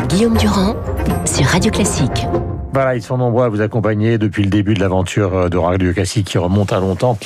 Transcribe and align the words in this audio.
Guillaume 0.00 0.36
Durand 0.36 0.76
sur 1.24 1.46
Radio 1.46 1.70
Classique. 1.70 2.26
Voilà, 2.72 2.94
ils 2.94 3.02
sont 3.02 3.16
nombreux 3.16 3.44
à 3.44 3.48
vous 3.48 3.62
accompagner 3.62 4.18
depuis 4.18 4.42
le 4.42 4.50
début 4.50 4.74
de 4.74 4.80
l'aventure 4.80 5.34
euh, 5.34 5.48
de 5.48 5.56
Radio 5.56 5.92
Classique 5.92 6.26
qui 6.26 6.38
remonte 6.38 6.72
à 6.72 6.80
longtemps. 6.80 7.18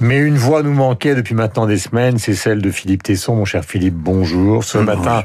Mais 0.00 0.16
une 0.16 0.36
voix 0.36 0.62
nous 0.62 0.72
manquait 0.72 1.14
depuis 1.14 1.34
maintenant 1.34 1.66
des 1.66 1.76
semaines, 1.76 2.16
c'est 2.16 2.34
celle 2.34 2.62
de 2.62 2.70
Philippe 2.70 3.02
Tesson. 3.02 3.36
Mon 3.36 3.44
cher 3.44 3.64
Philippe, 3.64 3.94
bonjour. 3.94 4.64
Ce 4.64 4.78
matin, 4.78 5.24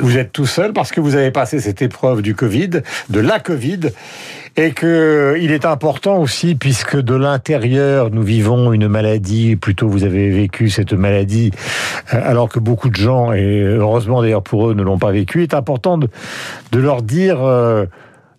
vous 0.00 0.16
êtes 0.16 0.32
tout 0.32 0.46
seul 0.46 0.72
parce 0.72 0.92
que 0.92 1.00
vous 1.00 1.14
avez 1.14 1.30
passé 1.30 1.60
cette 1.60 1.82
épreuve 1.82 2.22
du 2.22 2.34
Covid, 2.34 2.70
de 3.10 3.20
la 3.20 3.38
Covid, 3.38 3.80
et 4.56 4.70
que 4.70 5.36
il 5.38 5.52
est 5.52 5.66
important 5.66 6.16
aussi 6.16 6.54
puisque 6.54 6.96
de 6.96 7.14
l'intérieur 7.14 8.10
nous 8.10 8.22
vivons 8.22 8.72
une 8.72 8.88
maladie. 8.88 9.56
Plutôt, 9.56 9.88
vous 9.88 10.04
avez 10.04 10.30
vécu 10.30 10.70
cette 10.70 10.94
maladie 10.94 11.50
euh, 12.14 12.20
alors 12.24 12.48
que 12.48 12.60
beaucoup 12.60 12.88
de 12.88 12.96
gens, 12.96 13.34
et 13.34 13.60
heureusement 13.60 14.22
d'ailleurs 14.22 14.42
pour 14.42 14.70
eux, 14.70 14.74
ne 14.74 14.82
l'ont 14.82 14.98
pas 14.98 15.12
vécu. 15.12 15.40
Il 15.40 15.42
est 15.42 15.54
important 15.54 15.98
de, 15.98 16.08
de 16.72 16.78
leur 16.78 17.02
dire. 17.02 17.42
Euh, 17.42 17.84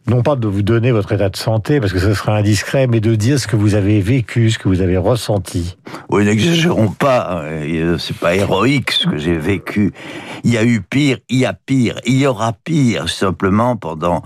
non 0.07 0.21
pas 0.21 0.35
de 0.35 0.47
vous 0.47 0.61
donner 0.61 0.91
votre 0.91 1.11
état 1.13 1.29
de 1.29 1.37
santé, 1.37 1.79
parce 1.79 1.91
que 1.91 1.99
ce 1.99 2.13
serait 2.13 2.33
indiscret, 2.33 2.87
mais 2.87 2.99
de 2.99 3.15
dire 3.15 3.39
ce 3.39 3.47
que 3.47 3.55
vous 3.55 3.75
avez 3.75 4.01
vécu, 4.01 4.51
ce 4.51 4.59
que 4.59 4.67
vous 4.67 4.81
avez 4.81 4.97
ressenti. 4.97 5.77
Oui, 6.09 6.25
n'exagérons 6.25 6.89
pas, 6.89 7.41
euh, 7.43 7.97
c'est 7.97 8.17
pas 8.17 8.35
héroïque 8.35 8.91
ce 8.91 9.07
que 9.07 9.17
j'ai 9.17 9.37
vécu. 9.37 9.93
Il 10.43 10.51
y 10.51 10.57
a 10.57 10.63
eu 10.63 10.81
pire, 10.81 11.17
il 11.29 11.39
y 11.39 11.45
a 11.45 11.53
pire, 11.53 11.99
il 12.05 12.17
y 12.17 12.27
aura 12.27 12.53
pire, 12.53 13.09
simplement 13.09 13.75
pendant 13.75 14.21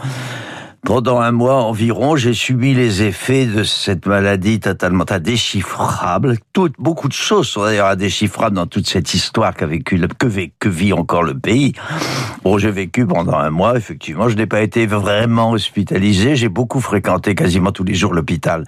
pendant 0.83 1.19
un 1.19 1.31
mois 1.31 1.63
environ, 1.63 2.15
j'ai 2.15 2.33
subi 2.33 2.73
les 2.73 3.03
effets 3.03 3.45
de 3.45 3.63
cette 3.63 4.05
maladie 4.05 4.59
totalement 4.59 5.05
indéchiffrable. 5.09 6.37
Beaucoup 6.77 7.07
de 7.07 7.13
choses 7.13 7.47
sont 7.47 7.63
d'ailleurs 7.63 7.87
indéchiffrables 7.87 8.55
dans 8.55 8.67
toute 8.67 8.87
cette 8.87 9.13
histoire 9.13 9.53
qu'a 9.55 9.67
vécu, 9.67 9.99
que, 10.17 10.27
que 10.59 10.69
vit 10.69 10.93
encore 10.93 11.23
le 11.23 11.37
pays. 11.37 11.73
Bon, 12.43 12.57
j'ai 12.57 12.71
vécu 12.71 13.05
pendant 13.05 13.37
un 13.37 13.49
mois, 13.49 13.77
effectivement. 13.77 14.29
Je 14.29 14.35
n'ai 14.35 14.45
pas 14.45 14.61
été 14.61 14.85
vraiment 14.85 15.51
hospitalisé. 15.51 16.35
J'ai 16.35 16.49
beaucoup 16.49 16.79
fréquenté 16.79 17.35
quasiment 17.35 17.71
tous 17.71 17.83
les 17.83 17.93
jours 17.93 18.13
l'hôpital. 18.13 18.63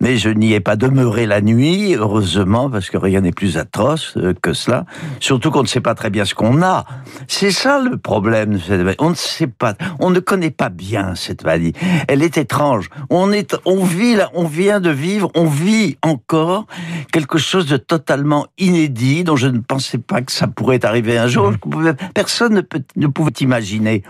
Mais 0.00 0.18
je 0.18 0.28
n'y 0.28 0.52
ai 0.52 0.60
pas 0.60 0.76
demeuré 0.76 1.26
la 1.26 1.40
nuit, 1.40 1.94
heureusement, 1.94 2.68
parce 2.70 2.90
que 2.90 2.98
rien 2.98 3.22
n'est 3.22 3.32
plus 3.32 3.56
atroce 3.56 4.14
euh, 4.16 4.34
que 4.40 4.52
cela. 4.52 4.84
Surtout 5.20 5.50
qu'on 5.50 5.62
ne 5.62 5.68
sait 5.68 5.80
pas 5.80 5.94
très 5.94 6.10
bien 6.10 6.24
ce 6.24 6.34
qu'on 6.34 6.62
a. 6.62 6.84
C'est 7.28 7.50
ça 7.50 7.80
le 7.80 7.96
problème. 7.96 8.58
On 8.98 9.10
ne 9.10 9.14
sait 9.14 9.46
pas, 9.46 9.74
on 9.98 10.10
ne 10.10 10.20
connaît 10.20 10.50
pas 10.50 10.68
bien 10.68 11.14
cette 11.14 11.45
elle 12.08 12.22
est 12.22 12.38
étrange. 12.38 12.88
On 13.10 13.32
est, 13.32 13.56
on 13.64 13.84
vit 13.84 14.14
là, 14.14 14.30
on 14.34 14.46
vient 14.46 14.80
de 14.80 14.90
vivre, 14.90 15.30
on 15.34 15.46
vit 15.46 15.96
encore 16.02 16.66
quelque 17.12 17.38
chose 17.38 17.66
de 17.66 17.76
totalement 17.76 18.46
inédit 18.58 19.24
dont 19.24 19.36
je 19.36 19.48
ne 19.48 19.58
pensais 19.58 19.98
pas 19.98 20.22
que 20.22 20.32
ça 20.32 20.46
pourrait 20.46 20.84
arriver 20.84 21.18
un 21.18 21.28
jour. 21.28 21.52
Mmh. 21.52 21.92
Personne 22.14 22.54
ne, 22.54 22.60
peut, 22.60 22.82
ne 22.96 23.06
pouvait 23.06 23.32
imaginer. 23.40 24.02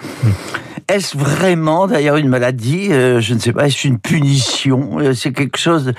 Est-ce 0.88 1.16
vraiment 1.16 1.88
d'ailleurs 1.88 2.16
une 2.16 2.28
maladie 2.28 2.92
euh, 2.92 3.20
Je 3.20 3.34
ne 3.34 3.40
sais 3.40 3.52
pas. 3.52 3.66
Est-ce 3.66 3.88
une 3.88 3.98
punition 3.98 5.00
euh, 5.00 5.14
C'est 5.14 5.32
quelque 5.32 5.58
chose. 5.58 5.92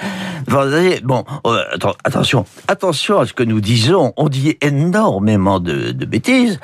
Bon, 1.04 1.26
euh, 1.46 1.62
attention, 2.06 2.46
attention 2.70 3.20
à 3.20 3.26
ce 3.26 3.34
que 3.34 3.44
nous 3.44 3.60
disons. 3.60 4.14
On 4.16 4.30
dit 4.30 4.58
énormément 4.62 5.60
de, 5.60 5.92
de, 5.92 6.06
bêtises. 6.06 6.60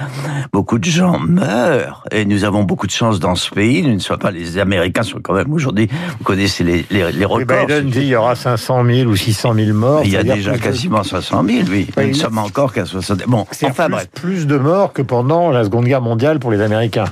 Beaucoup 0.53 0.79
de 0.79 0.85
gens 0.85 1.19
meurent 1.19 2.05
et 2.11 2.23
nous 2.23 2.45
avons 2.45 2.63
beaucoup 2.63 2.87
de 2.87 2.91
chance 2.91 3.19
dans 3.19 3.35
ce 3.35 3.49
pays. 3.49 3.81
Nous 3.83 3.93
ne 3.93 3.99
sommes 3.99 4.19
pas 4.19 4.31
les 4.31 4.57
Américains 4.57 5.03
sont 5.03 5.19
quand 5.21 5.33
même 5.33 5.51
aujourd'hui. 5.51 5.89
Vous 6.17 6.23
connaissez 6.23 6.63
les, 6.63 6.85
les, 6.91 7.11
les 7.11 7.25
records. 7.25 7.67
Biden 7.67 7.89
dit 7.89 7.99
il 7.99 8.07
y 8.07 8.15
aura 8.15 8.35
500 8.35 8.85
000 8.85 9.09
ou 9.09 9.17
600 9.17 9.53
000 9.53 9.77
morts. 9.77 10.01
Il 10.05 10.11
y 10.11 10.17
a 10.17 10.23
déjà 10.23 10.57
quasiment 10.57 11.03
500 11.03 11.43
000, 11.45 11.59
oui. 11.69 11.89
nous 11.97 12.07
ne 12.07 12.13
sommes 12.13 12.37
encore 12.37 12.71
qu'à 12.71 12.85
60 12.85 13.23
Bon, 13.27 13.45
enfin 13.63 13.85
plus, 13.85 13.91
bref. 13.91 14.07
Plus 14.13 14.47
de 14.47 14.57
morts 14.57 14.93
que 14.93 15.01
pendant 15.01 15.51
la 15.51 15.65
Seconde 15.65 15.85
Guerre 15.85 16.01
mondiale 16.01 16.39
pour 16.39 16.51
les 16.51 16.61
Américains. 16.61 17.05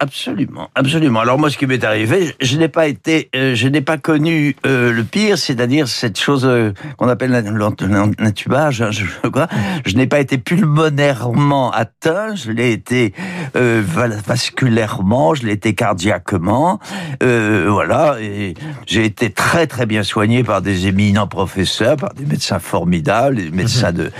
Absolument, 0.00 0.70
absolument. 0.76 1.18
Alors 1.18 1.40
moi, 1.40 1.50
ce 1.50 1.58
qui 1.58 1.66
m'est 1.66 1.82
arrivé, 1.82 2.32
je 2.40 2.56
n'ai 2.56 2.68
pas 2.68 2.86
été, 2.86 3.30
euh, 3.34 3.56
je 3.56 3.66
n'ai 3.66 3.80
pas 3.80 3.98
connu 3.98 4.54
euh, 4.64 4.92
le 4.92 5.02
pire, 5.02 5.36
c'est-à-dire 5.36 5.88
cette 5.88 6.20
chose 6.20 6.46
euh, 6.46 6.70
qu'on 6.96 7.08
appelle 7.08 7.32
l'intubage. 7.32 8.80
Hein, 8.80 8.92
je, 8.92 9.04
je 9.86 9.96
n'ai 9.96 10.06
pas 10.06 10.20
été 10.20 10.38
pulmonairement 10.38 11.72
atteint, 11.72 12.36
je 12.36 12.52
l'ai 12.52 12.70
été 12.70 13.12
vasculairement, 13.54 15.34
je 15.34 15.46
l'ai 15.46 15.54
été 15.54 15.74
cardiaquement. 15.74 16.78
voilà, 17.20 18.18
et 18.20 18.54
j'ai 18.86 19.04
été 19.04 19.30
très 19.30 19.66
très 19.66 19.86
bien 19.86 20.04
soigné 20.04 20.44
par 20.44 20.62
des 20.62 20.86
éminents 20.86 21.26
professeurs, 21.26 21.96
par 21.96 22.14
des 22.14 22.24
médecins 22.24 22.60
formidables, 22.60 23.34
des 23.34 23.50
médecins 23.50 23.90
de, 23.90 24.12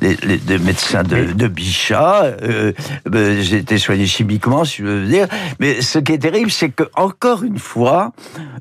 les, 0.00 0.16
des 0.16 0.58
médecins 0.58 1.02
de, 1.02 1.34
de 1.34 1.48
Bichat. 1.48 2.34
Ben, 3.04 3.42
j'ai 3.42 3.58
été 3.58 3.76
soigné 3.76 4.06
chimiquement, 4.06 4.64
si 4.64 4.78
je 4.78 4.84
veux 4.84 5.06
dire. 5.06 5.17
Mais 5.60 5.80
ce 5.80 5.98
qui 5.98 6.12
est 6.12 6.18
terrible, 6.18 6.50
c'est 6.50 6.70
que 6.70 6.84
encore 6.94 7.42
une 7.42 7.58
fois, 7.58 8.12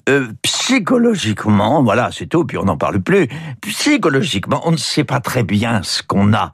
euh, 0.10 0.28
psychologiquement, 0.42 1.84
voilà, 1.84 2.10
c'est 2.12 2.28
tout, 2.28 2.46
puis 2.46 2.58
on 2.58 2.66
n'en 2.66 2.78
parle 2.78 3.00
plus. 3.00 3.28
Psychologiquement, 3.62 4.62
on 4.66 4.72
ne 4.72 4.78
sait 4.78 5.04
pas 5.04 5.20
très 5.20 5.44
bien 5.44 5.82
ce 5.84 6.04
qu'on 6.04 6.34
a. 6.34 6.54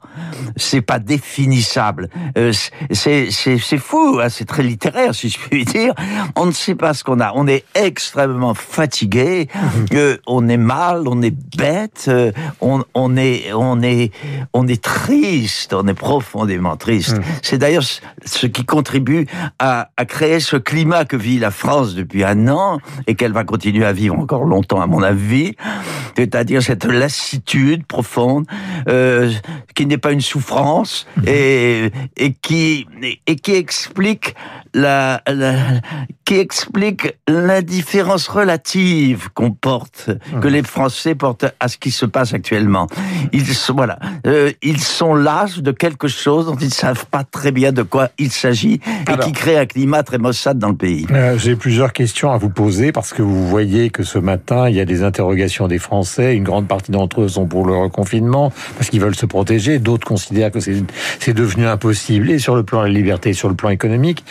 C'est 0.56 0.82
pas 0.82 0.98
définissable. 0.98 2.08
Euh, 2.38 2.52
c'est 2.90 3.30
c'est 3.30 3.78
fou, 3.78 4.20
hein, 4.22 4.28
c'est 4.28 4.44
très 4.44 4.62
littéraire, 4.62 5.14
si 5.14 5.28
je 5.28 5.38
puis 5.38 5.64
dire. 5.64 5.94
On 6.36 6.46
ne 6.46 6.52
sait 6.52 6.74
pas 6.74 6.94
ce 6.94 7.04
qu'on 7.04 7.20
a. 7.20 7.32
On 7.34 7.46
est 7.46 7.64
extrêmement 7.74 8.54
fatigué, 8.54 9.48
mhm. 9.54 9.86
euh, 9.94 10.16
on 10.26 10.48
est 10.48 10.56
mal, 10.56 11.06
on 11.06 11.22
est 11.22 11.34
bête, 11.56 12.06
euh, 12.08 12.32
on, 12.60 12.84
on 12.94 13.16
est 13.16 13.52
on 13.52 13.82
est 13.82 14.12
on 14.52 14.66
est 14.66 14.82
triste, 14.82 15.74
on 15.74 15.86
est 15.86 15.94
profondément 15.94 16.76
triste. 16.76 17.18
Mhm. 17.18 17.24
C'est 17.42 17.58
d'ailleurs 17.58 17.84
ce 18.24 18.46
qui 18.46 18.64
contribue 18.64 19.26
à, 19.58 19.88
à 19.96 20.04
créer 20.04 20.40
ce 20.40 20.56
climat 20.56 21.04
que 21.04 21.16
vit 21.16 21.38
la 21.38 21.50
France 21.50 21.94
depuis 21.94 22.24
un 22.24 22.48
an 22.48 22.78
et 23.06 23.14
qu'elle 23.14 23.32
va 23.32 23.44
continuer 23.44 23.84
à 23.84 23.92
vivre 23.92 24.18
encore 24.18 24.44
longtemps, 24.44 24.80
à 24.80 24.86
mon 24.86 25.02
avis. 25.02 25.54
C'est-à-dire 26.16 26.62
cette 26.62 26.84
lassitude 26.84 27.86
profonde 27.86 28.46
euh, 28.88 29.32
qui 29.74 29.86
n'est 29.86 29.98
pas 29.98 30.12
une 30.12 30.20
souffrance 30.20 31.06
mhm. 31.16 31.24
et, 31.26 31.90
et 32.16 32.32
qui 32.32 32.86
et 33.26 33.36
qui 33.36 33.52
explique 33.52 34.34
la, 34.74 35.22
la 35.26 35.54
qui 36.24 36.36
explique 36.36 37.14
l'indifférence 37.28 38.28
relative 38.28 39.28
qu'on 39.34 39.50
porte, 39.50 40.10
que 40.40 40.48
les 40.48 40.62
Français 40.62 41.14
portent 41.14 41.46
à 41.60 41.68
ce 41.68 41.76
qui 41.76 41.90
se 41.90 42.06
passe 42.06 42.32
actuellement. 42.32 42.86
Ils 43.32 43.46
sont, 43.54 43.74
voilà, 43.74 43.98
euh, 44.26 44.50
ils 44.62 44.80
sont 44.80 45.14
las 45.14 45.58
de 45.58 45.70
quelque 45.70 46.08
chose 46.08 46.46
dont 46.46 46.56
ils 46.56 46.68
ne 46.68 46.72
savent 46.72 47.06
pas 47.06 47.24
très 47.24 47.52
bien 47.52 47.72
de 47.72 47.82
quoi 47.82 48.08
il 48.18 48.32
s'agit 48.32 48.80
et 49.10 49.18
qui 49.18 49.32
crée 49.32 49.58
un 49.58 49.66
climat 49.66 49.83
très 50.02 50.18
maussade 50.18 50.58
dans 50.58 50.68
le 50.68 50.76
pays. 50.76 51.06
Euh, 51.10 51.36
J'ai 51.38 51.56
plusieurs 51.56 51.92
questions 51.92 52.30
à 52.30 52.36
vous 52.38 52.50
poser 52.50 52.92
parce 52.92 53.12
que 53.12 53.22
vous 53.22 53.46
voyez 53.46 53.90
que 53.90 54.02
ce 54.02 54.18
matin, 54.18 54.68
il 54.68 54.76
y 54.76 54.80
a 54.80 54.84
des 54.84 55.02
interrogations 55.02 55.68
des 55.68 55.78
Français. 55.78 56.34
Une 56.36 56.44
grande 56.44 56.66
partie 56.68 56.90
d'entre 56.92 57.22
eux 57.22 57.28
sont 57.28 57.46
pour 57.46 57.66
le 57.66 57.76
reconfinement 57.76 58.52
parce 58.76 58.90
qu'ils 58.90 59.00
veulent 59.00 59.14
se 59.14 59.26
protéger. 59.26 59.78
D'autres 59.78 60.06
considèrent 60.06 60.50
que 60.50 60.60
c'est 60.60 61.34
devenu 61.34 61.66
impossible 61.66 62.30
et 62.30 62.38
sur 62.38 62.56
le 62.56 62.62
plan 62.62 62.80
de 62.82 62.86
la 62.86 62.92
liberté 62.92 63.30
et 63.30 63.34
sur 63.34 63.48
le 63.48 63.54
plan 63.54 63.70
économique. 63.70 64.24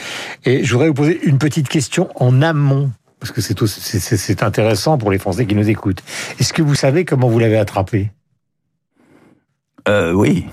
Et 0.46 0.64
je 0.64 0.72
voudrais 0.74 0.88
vous 0.90 0.94
poser 0.94 1.20
une 1.24 1.38
petite 1.38 1.70
question 1.70 2.10
en 2.16 2.42
amont 2.42 2.92
parce 3.20 3.32
que 3.32 3.40
c'est 3.42 4.44
intéressant 4.44 4.98
pour 4.98 5.10
les 5.10 5.18
Français 5.18 5.46
qui 5.46 5.56
nous 5.56 5.70
écoutent. 5.70 6.04
Est-ce 6.40 6.52
que 6.52 6.62
vous 6.62 6.76
savez 6.76 7.06
comment 7.06 7.30
vous 7.30 7.40
l'avez 7.40 7.58
attrapé? 7.58 8.12
Euh, 9.88 10.12
Oui. 10.14 10.46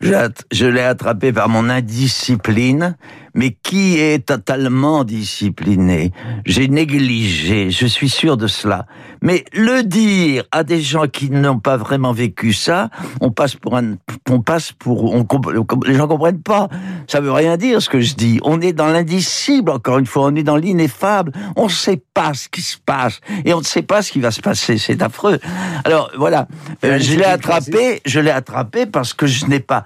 Je 0.00 0.66
l'ai 0.66 0.82
attrapé 0.82 1.32
par 1.32 1.48
mon 1.48 1.68
indiscipline 1.68 2.96
mais 3.36 3.50
qui 3.50 3.98
est 3.98 4.26
totalement 4.26 5.04
discipliné? 5.04 6.10
J'ai 6.46 6.68
négligé, 6.68 7.70
je 7.70 7.86
suis 7.86 8.08
sûr 8.08 8.36
de 8.36 8.46
cela. 8.46 8.86
Mais 9.22 9.44
le 9.52 9.82
dire 9.82 10.44
à 10.52 10.64
des 10.64 10.80
gens 10.80 11.06
qui 11.06 11.30
n'ont 11.30 11.58
pas 11.58 11.76
vraiment 11.76 12.12
vécu 12.12 12.54
ça, 12.54 12.88
on 13.20 13.30
passe 13.30 13.54
pour 13.54 13.76
un, 13.76 13.96
on 14.30 14.40
passe 14.40 14.72
pour, 14.72 15.12
on, 15.12 15.26
les 15.86 15.94
gens 15.94 16.08
comprennent 16.08 16.42
pas. 16.42 16.68
Ça 17.08 17.20
veut 17.20 17.30
rien 17.30 17.58
dire 17.58 17.82
ce 17.82 17.90
que 17.90 18.00
je 18.00 18.14
dis. 18.14 18.40
On 18.42 18.60
est 18.60 18.72
dans 18.72 18.86
l'indicible, 18.86 19.70
encore 19.70 19.98
une 19.98 20.06
fois, 20.06 20.24
on 20.24 20.34
est 20.34 20.42
dans 20.42 20.56
l'ineffable. 20.56 21.32
On 21.56 21.64
ne 21.64 21.70
sait 21.70 22.02
pas 22.14 22.32
ce 22.32 22.48
qui 22.48 22.62
se 22.62 22.78
passe 22.78 23.20
et 23.44 23.52
on 23.52 23.58
ne 23.58 23.64
sait 23.64 23.82
pas 23.82 24.00
ce 24.00 24.12
qui 24.12 24.20
va 24.20 24.30
se 24.30 24.40
passer. 24.40 24.78
C'est 24.78 25.02
affreux. 25.02 25.38
Alors 25.84 26.10
voilà, 26.16 26.48
euh, 26.84 26.98
je 26.98 27.16
l'ai 27.16 27.24
attrapé, 27.24 28.00
je 28.06 28.20
l'ai 28.20 28.30
attrapé 28.30 28.86
parce 28.86 29.12
que 29.12 29.26
je 29.26 29.44
n'ai 29.44 29.60
pas 29.60 29.84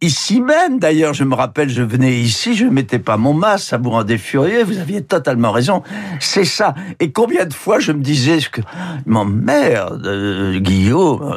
Ici 0.00 0.40
même, 0.40 0.78
d'ailleurs, 0.78 1.12
je 1.12 1.24
me 1.24 1.34
rappelle, 1.34 1.68
je 1.68 1.82
venais 1.82 2.20
ici, 2.20 2.54
je 2.54 2.66
ne 2.66 2.70
mettais 2.70 3.00
pas 3.00 3.16
mon 3.16 3.34
masque, 3.34 3.70
ça 3.70 3.78
vous 3.78 3.90
rendait 3.90 4.16
furieux, 4.16 4.62
vous 4.62 4.78
aviez 4.78 5.02
totalement 5.02 5.50
raison. 5.50 5.82
C'est 6.20 6.44
ça. 6.44 6.76
Et 7.00 7.10
combien 7.10 7.46
de 7.46 7.52
fois 7.52 7.80
je 7.80 7.90
me 7.90 8.00
disais 8.00 8.38
que, 8.52 8.60
m'emmerde, 9.06 10.06
euh, 10.06 10.60
Guillaume, 10.60 11.34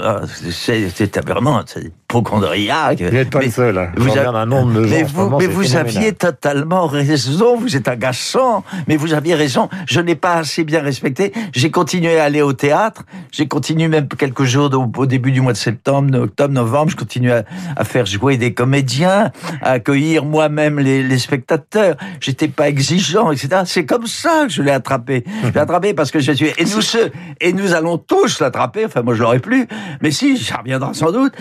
c'était 0.52 1.22
vraiment 1.22 1.63
hypochondriaque. 1.75 3.02
Vous 3.02 3.10
n'êtes 3.10 3.31
pas 3.31 3.42
le 3.42 3.50
seul. 3.50 3.78
Hein. 3.80 3.92
Vous 3.98 4.16
avez 4.16 4.28
un 4.28 4.46
nombre 4.46 4.74
de 4.74 4.86
mais 4.86 5.02
vous, 5.02 5.38
mais 5.40 5.48
vous 5.48 5.75
aviez 5.75 6.14
totalement 6.14 6.86
raison, 6.86 7.57
vous 7.57 7.75
êtes 7.75 7.88
agaçant, 7.88 8.64
mais 8.88 8.96
vous 8.96 9.16
aviez 9.16 9.34
raison, 9.34 9.69
je 9.88 10.00
n'ai 10.02 10.16
pas 10.16 10.36
assez 10.36 10.64
bien 10.64 10.81
respecté. 10.81 11.34
J'ai 11.52 11.72
continué 11.72 12.19
à 12.19 12.25
aller 12.25 12.44
au 12.44 12.54
théâtre, 12.54 13.06
j'ai 13.31 13.48
continué 13.48 13.88
même 13.88 14.07
quelques 14.07 14.44
jours 14.44 14.69
au, 14.98 15.06
début 15.07 15.31
du 15.31 15.42
mois 15.42 15.54
de 15.54 15.57
septembre, 15.57 16.16
octobre, 16.19 16.54
novembre, 16.54 16.92
je 16.92 16.96
continue 16.96 17.31
à, 17.31 17.44
à 17.75 17.84
faire 17.86 18.06
jouer 18.06 18.38
des 18.38 18.50
les 18.51 18.53
comédiens, 18.53 19.31
à 19.62 19.71
accueillir 19.71 20.25
moi-même 20.25 20.80
les, 20.80 21.03
les 21.03 21.18
spectateurs. 21.19 21.95
J'étais 22.19 22.50
pas 22.50 22.68
exigeant, 22.68 23.31
etc. 23.31 23.62
C'est 23.65 23.86
comme 23.86 24.07
ça 24.07 24.45
que 24.48 24.51
je 24.51 24.62
l'ai 24.62 24.71
attrapé. 24.71 25.24
Je 25.44 25.50
l'ai 25.50 25.59
attrapé 25.59 25.94
parce 25.94 26.12
que 26.12 26.19
je 26.19 26.31
suis 26.33 26.48
et 26.57 26.65
nous 26.65 26.81
et 27.39 27.53
nous 27.53 27.74
allons 27.74 27.98
tous 27.98 28.42
l'attraper. 28.42 28.86
Enfin, 28.86 29.01
moi, 29.01 29.13
je 29.13 29.21
l'aurais 29.21 29.39
plus, 29.39 29.68
mais 30.01 30.12
si, 30.12 30.38
ça 30.38 30.57
reviendra 30.57 30.94
sans 30.94 31.12
doute. 31.12 31.33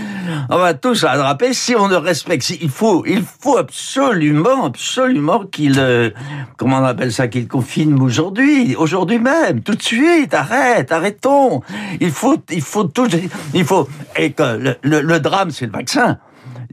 On 0.49 0.59
va 0.59 0.75
tous 0.75 1.03
l'attraper 1.03 1.53
si 1.53 1.75
on 1.75 1.89
ne 1.89 1.97
respecte. 1.97 2.45
Si, 2.45 2.59
il 2.63 2.71
faut, 2.71 3.05
il 3.07 3.23
faut 3.23 3.57
absolument, 3.57 4.67
absolument 4.67 5.45
qu'il, 5.45 5.79
euh, 5.79 6.11
comment 6.57 6.79
on 6.79 6.85
appelle 6.85 7.13
ça, 7.13 7.29
qu'il 7.29 7.49
confine 7.49 8.01
aujourd'hui, 8.01 8.77
aujourd'hui 8.77 9.19
même, 9.19 9.63
tout 9.63 9.75
de 9.75 9.83
suite. 9.83 10.33
Arrête, 10.35 10.93
arrêtons. 10.93 11.63
Il 12.01 12.11
faut, 12.11 12.37
il 12.51 12.63
faut 12.63 12.85
tout, 12.85 13.09
il 13.55 13.65
faut 13.65 13.89
et 14.17 14.33
que 14.33 14.77
le, 14.83 15.01
le 15.01 15.21
drame, 15.21 15.51
c'est 15.51 15.67
le 15.67 15.73
vaccin. 15.73 16.19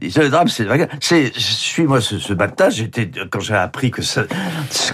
Le 0.00 0.28
drame, 0.28 0.48
c'est 0.48 0.66
c'est 1.00 1.32
suis-moi 1.34 2.00
ce, 2.00 2.18
ce 2.18 2.32
baptême. 2.32 2.70
J'étais 2.70 3.10
quand 3.30 3.40
j'ai 3.40 3.54
appris 3.54 3.90
que 3.90 4.02
ça, 4.02 4.22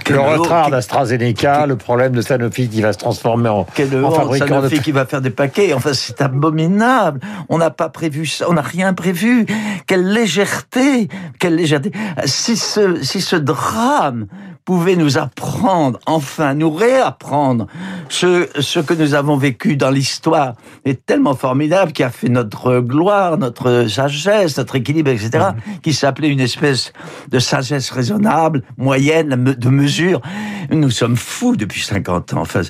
que 0.03 0.13
le 0.15 0.21
retard 0.21 0.71
d'AstraZeneca, 0.71 1.67
le 1.67 1.77
problème 1.77 2.13
de 2.13 2.23
Sanofi 2.23 2.69
qui 2.69 2.81
va 2.81 2.93
se 2.95 2.99
transformer 2.99 3.51
en, 3.51 3.65
quel 3.75 4.03
en 4.03 4.11
fabricant 4.11 4.47
Sanofi 4.47 4.79
de... 4.79 4.83
qui 4.83 4.93
va 4.93 5.05
faire 5.05 5.21
des 5.21 5.31
paquets. 5.31 5.75
Enfin, 5.75 5.93
c'est 5.93 6.23
abominable. 6.23 7.21
On 7.51 7.59
n'a 7.59 7.71
pas 7.71 7.91
prévu 7.91 8.25
ça. 8.25 8.47
On 8.49 8.55
n'a 8.55 8.63
rien 8.63 8.95
prévu. 8.95 9.45
Quelle 9.87 10.09
légèreté, 10.11 11.09
quelle 11.39 11.57
légèreté. 11.57 11.93
Si 12.25 12.57
ce, 12.57 13.03
si 13.03 13.21
ce 13.21 13.37
drame 13.37 14.27
pouvait 14.65 14.97
nous 14.97 15.19
apprendre, 15.19 15.99
enfin 16.07 16.55
nous 16.55 16.71
réapprendre 16.71 17.67
ce, 18.09 18.49
ce 18.61 18.81
que 18.81 18.95
nous 18.95 19.15
avons 19.15 19.37
vécu 19.37 19.77
dans 19.77 19.91
l'histoire 19.91 20.55
est 20.85 21.05
tellement 21.05 21.35
formidable 21.35 21.93
qui 21.93 22.03
a 22.03 22.11
fait 22.11 22.31
notre 22.31 22.81
gloire, 22.81 23.37
notre 23.37 23.87
sagesse, 23.89 24.57
notre 24.57 24.77
équilibre, 24.77 25.11
etc., 25.11 25.31
mmh. 25.33 25.81
qui 25.83 25.93
s'appelait 25.93 26.29
une 26.29 26.41
espèce 26.41 26.93
de 27.29 27.39
sagesse 27.39 27.91
raisonnable, 27.91 28.63
moyenne, 28.79 29.35
de 29.35 29.69
mesure. 29.69 30.23
Nous 30.71 30.91
sommes 30.91 31.17
fous 31.17 31.57
depuis 31.57 31.83
50 31.83 32.35
ans. 32.35 32.41
Enfin, 32.41 32.63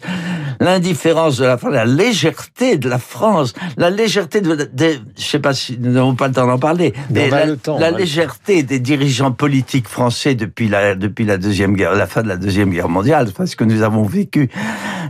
l'indifférence 0.61 1.39
de 1.39 1.45
la 1.45 1.56
France, 1.56 1.73
la 1.73 1.85
légèreté 1.85 2.77
de 2.77 2.89
la 2.89 2.99
France, 2.99 3.55
la 3.77 3.91
légèreté 3.91 4.41
de, 4.41 4.55
de 4.55 4.99
je 5.17 5.23
sais 5.23 5.39
pas 5.39 5.55
si 5.55 5.79
nous 5.79 5.93
n'avons 5.93 6.15
pas 6.15 6.29
le 6.29 6.35
temps 6.35 6.47
d'en 6.47 6.59
parler, 6.59 6.93
mais 7.11 7.31
la, 7.31 7.56
temps, 7.56 7.79
la 7.79 7.91
légèreté 7.91 8.62
des 8.62 8.81
dirigeants 8.81 9.33
politiques 9.33 9.89
français 9.89 10.35
depuis 10.35 10.69
la, 10.69 10.95
depuis 10.95 11.25
la 11.25 11.39
deuxième 11.39 11.75
guerre 11.75 11.95
la 11.95 12.06
fin 12.06 12.23
de 12.23 12.29
la 12.29 12.37
Deuxième 12.37 12.71
Guerre 12.71 12.89
mondiale, 12.89 13.29
parce 13.37 13.55
que 13.55 13.65
nous 13.65 13.83
avons 13.83 14.05
vécu 14.05 14.51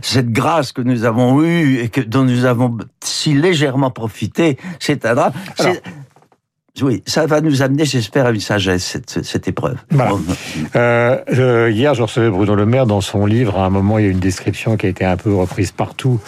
cette 0.01 0.31
grâce 0.31 0.71
que 0.71 0.81
nous 0.81 1.05
avons 1.05 1.41
eue 1.43 1.79
et 1.79 1.89
que, 1.89 2.01
dont 2.01 2.23
nous 2.23 2.45
avons 2.45 2.77
si 3.03 3.33
légèrement 3.33 3.91
profité, 3.91 4.57
c'est 4.79 5.05
un 5.05 5.15
drame. 5.15 5.33
Oui, 6.81 7.03
ça 7.05 7.25
va 7.25 7.41
nous 7.41 7.61
amener, 7.61 7.85
j'espère, 7.85 8.25
à 8.25 8.31
une 8.31 8.39
sagesse, 8.39 8.83
cette, 8.83 9.23
cette 9.23 9.47
épreuve. 9.47 9.77
Voilà. 9.91 10.13
Euh, 10.75 11.71
hier, 11.71 11.93
je 11.93 12.01
recevais 12.01 12.29
Bruno 12.29 12.53
Le 12.55 12.65
Maire 12.65 12.85
dans 12.85 13.01
son 13.01 13.25
livre. 13.25 13.57
À 13.57 13.65
un 13.65 13.69
moment, 13.69 13.97
il 13.97 14.05
y 14.05 14.07
a 14.07 14.11
une 14.11 14.19
description 14.19 14.75
qui 14.75 14.85
a 14.85 14.89
été 14.89 15.05
un 15.05 15.15
peu 15.15 15.33
reprise 15.33 15.71
partout 15.71 16.19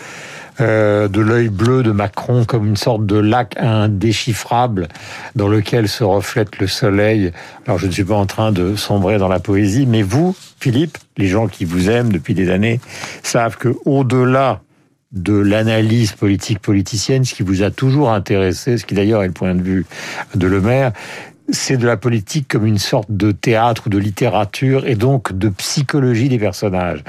euh, 0.59 1.07
de 1.07 1.21
l'œil 1.21 1.49
bleu 1.49 1.83
de 1.83 1.91
Macron 1.91 2.43
comme 2.43 2.65
une 2.65 2.77
sorte 2.77 3.05
de 3.05 3.17
lac 3.17 3.55
indéchiffrable 3.59 4.87
dans 5.35 5.47
lequel 5.47 5.87
se 5.87 6.03
reflète 6.03 6.57
le 6.59 6.65
soleil. 6.65 7.31
Alors 7.67 7.77
je 7.77 7.85
ne 7.85 7.91
suis 7.91 8.03
pas 8.03 8.15
en 8.15 8.25
train 8.25 8.51
de 8.51 8.75
sombrer 8.75 9.19
dans 9.19 9.27
la 9.27 9.39
poésie, 9.39 9.85
mais 9.85 10.01
vous, 10.01 10.35
Philippe, 10.59 10.97
les 11.17 11.27
gens 11.27 11.47
qui 11.47 11.63
vous 11.63 11.91
aiment 11.91 12.11
depuis 12.11 12.33
des 12.33 12.49
années, 12.49 12.79
savent 13.21 13.57
que 13.57 13.75
au-delà 13.85 14.61
de 15.11 15.33
l'analyse 15.33 16.11
politique 16.13 16.59
politicienne, 16.59 17.23
ce 17.23 17.33
qui 17.33 17.43
vous 17.43 17.63
a 17.63 17.71
toujours 17.71 18.11
intéressé, 18.11 18.77
ce 18.77 18.85
qui 18.85 18.95
d'ailleurs 18.95 19.23
est 19.23 19.27
le 19.27 19.33
point 19.33 19.55
de 19.55 19.61
vue 19.61 19.85
de 20.35 20.47
Le 20.47 20.61
Maire, 20.61 20.91
c'est 21.49 21.77
de 21.77 21.85
la 21.85 21.95
politique 21.95 22.47
comme 22.49 22.65
une 22.65 22.77
sorte 22.77 23.09
de 23.09 23.31
théâtre 23.31 23.83
ou 23.87 23.89
de 23.89 23.97
littérature 23.97 24.85
et 24.85 24.95
donc 24.95 25.37
de 25.37 25.49
psychologie 25.49 26.27
des 26.27 26.39
personnages. 26.39 27.03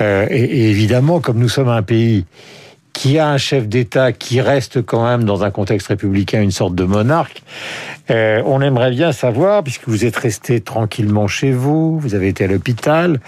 Euh, 0.00 0.26
et, 0.30 0.70
évidemment, 0.70 1.20
comme 1.20 1.38
nous 1.38 1.48
sommes 1.48 1.68
un 1.68 1.82
pays 1.82 2.24
qui 2.92 3.18
a 3.18 3.28
un 3.28 3.38
chef 3.38 3.68
d'État 3.68 4.12
qui 4.12 4.40
reste 4.40 4.82
quand 4.82 5.04
même 5.04 5.24
dans 5.24 5.42
un 5.42 5.50
contexte 5.50 5.88
républicain 5.88 6.40
une 6.40 6.52
sorte 6.52 6.74
de 6.74 6.84
monarque. 6.84 7.42
Euh, 8.10 8.40
on 8.46 8.60
aimerait 8.60 8.92
bien 8.92 9.10
savoir, 9.12 9.64
puisque 9.64 9.88
vous 9.88 10.04
êtes 10.04 10.16
resté 10.16 10.60
tranquillement 10.60 11.26
chez 11.26 11.50
vous, 11.50 11.98
vous 11.98 12.14
avez 12.14 12.28
été 12.28 12.44
à 12.44 12.46
l'hôpital, 12.46 13.20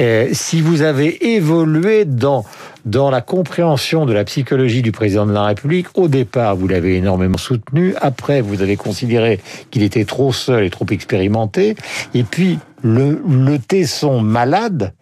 euh, 0.00 0.28
si 0.32 0.60
vous 0.60 0.82
avez 0.82 1.34
évolué 1.34 2.04
dans 2.04 2.44
dans 2.86 3.10
la 3.10 3.20
compréhension 3.20 4.06
de 4.06 4.12
la 4.12 4.24
psychologie 4.24 4.80
du 4.80 4.92
président 4.92 5.26
de 5.26 5.32
la 5.32 5.44
République. 5.44 5.88
Au 5.94 6.06
départ, 6.08 6.56
vous 6.56 6.68
l'avez 6.68 6.96
énormément 6.96 7.36
soutenu. 7.36 7.94
Après, 8.00 8.40
vous 8.40 8.62
avez 8.62 8.76
considéré 8.76 9.40
qu'il 9.70 9.82
était 9.82 10.04
trop 10.04 10.32
seul 10.32 10.64
et 10.64 10.70
trop 10.70 10.86
expérimenté. 10.90 11.74
Et 12.14 12.22
puis, 12.22 12.60
le, 12.82 13.20
le 13.28 13.58
tesson 13.58 14.20
malade, 14.20 14.94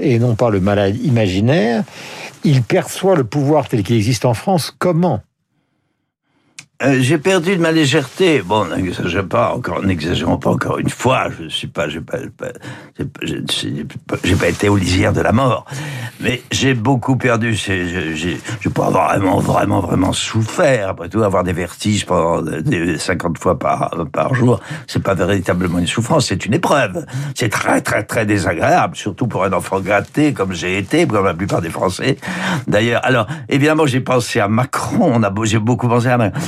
et 0.00 0.20
non 0.20 0.36
pas 0.36 0.50
le 0.50 0.60
malade 0.60 0.96
imaginaire, 1.02 1.82
il 2.44 2.62
perçoit 2.62 3.16
le 3.16 3.24
pouvoir 3.24 3.68
tel 3.68 3.82
qu'il 3.82 3.96
existe 3.96 4.24
en 4.24 4.34
France 4.34 4.72
comment? 4.78 5.20
Euh, 6.84 6.96
j'ai 7.00 7.18
perdu 7.18 7.56
de 7.56 7.60
ma 7.60 7.70
légèreté. 7.70 8.42
Bon, 8.42 8.64
n'exagérons 8.64 9.28
pas 9.28 9.54
encore, 9.54 9.82
n'exagérons 9.82 10.38
pas 10.38 10.50
encore 10.50 10.78
une 10.78 10.88
fois. 10.88 11.28
Je 11.40 11.48
suis 11.48 11.68
pas, 11.68 11.88
j'ai 11.88 12.00
pas, 12.00 12.18
j'ai 14.24 14.36
pas 14.36 14.48
été 14.48 14.68
au 14.68 14.76
lisière 14.76 15.12
de 15.12 15.20
la 15.20 15.32
mort, 15.32 15.64
mais 16.20 16.42
j'ai 16.50 16.74
beaucoup 16.74 17.16
perdu. 17.16 17.54
J'ai, 17.54 18.38
pas 18.74 18.90
vraiment, 18.90 19.38
vraiment, 19.38 19.80
vraiment 19.80 20.12
souffert. 20.12 20.88
Après 20.88 21.08
tout, 21.08 21.22
avoir 21.22 21.44
des 21.44 21.52
vertiges 21.52 22.06
pendant 22.06 22.42
des 22.42 22.98
50 22.98 23.38
fois 23.38 23.58
par 23.58 23.90
par 24.12 24.34
jour, 24.34 24.60
c'est 24.86 25.02
pas 25.02 25.14
véritablement 25.14 25.78
une 25.78 25.86
souffrance, 25.86 26.26
c'est 26.28 26.46
une 26.46 26.54
épreuve. 26.54 27.06
C'est 27.34 27.50
très, 27.50 27.80
très, 27.80 28.02
très 28.02 28.26
désagréable, 28.26 28.96
surtout 28.96 29.26
pour 29.26 29.44
un 29.44 29.52
enfant 29.52 29.80
gâté 29.80 30.32
comme 30.32 30.52
j'ai 30.52 30.78
été, 30.78 31.06
comme 31.06 31.26
la 31.26 31.34
plupart 31.34 31.60
des 31.60 31.70
Français. 31.70 32.16
D'ailleurs, 32.66 33.04
alors 33.04 33.26
évidemment, 33.48 33.86
j'ai 33.86 34.00
pensé 34.00 34.40
à 34.40 34.48
Macron. 34.48 35.12
On 35.14 35.22
a, 35.22 35.32
j'ai 35.44 35.58
beaucoup 35.58 35.88
pensé 35.88 36.08
à 36.08 36.18
Macron. 36.18 36.40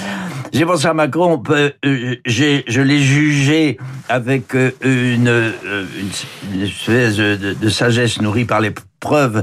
J'ai 0.54 0.64
pensé 0.66 0.86
à 0.86 0.94
Macron, 0.94 1.42
euh, 1.50 1.72
je 2.24 2.80
l'ai 2.80 3.02
jugé 3.02 3.76
avec 4.08 4.54
euh, 4.54 4.70
une, 4.84 5.26
euh, 5.26 5.50
espèce 6.62 7.16
de, 7.16 7.68
sagesse 7.68 8.20
nourrie 8.20 8.44
par 8.44 8.60
les 8.60 8.72
preuves 9.00 9.42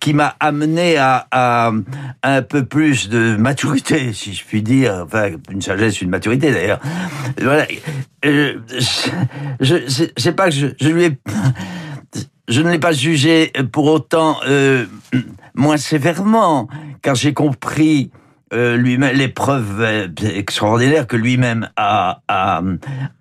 qui 0.00 0.14
m'a 0.14 0.36
amené 0.40 0.96
à, 0.96 1.70
un 2.22 2.40
peu 2.40 2.64
plus 2.64 3.10
de 3.10 3.36
maturité, 3.36 4.12
si 4.14 4.32
je 4.32 4.42
puis 4.42 4.62
dire, 4.62 5.02
enfin 5.04 5.32
une 5.50 5.60
sagesse, 5.60 6.00
une 6.00 6.08
maturité 6.08 6.50
d'ailleurs. 6.50 6.80
Voilà, 7.42 7.66
je, 8.22 8.56
ne 12.62 12.70
l'ai 12.70 12.78
pas 12.78 12.92
jugé 12.92 13.52
pour 13.70 13.84
autant 13.84 14.38
euh, 14.48 14.86
moins 15.54 15.76
sévèrement, 15.76 16.68
car 17.02 17.16
j'ai 17.16 17.34
compris 17.34 18.10
euh, 18.52 18.76
lui-même 18.76 19.14
l'épreuve 19.16 19.80
euh, 19.80 20.08
extraordinaire 20.22 21.06
que 21.06 21.16
lui-même 21.16 21.68
a, 21.76 22.22
a, 22.28 22.62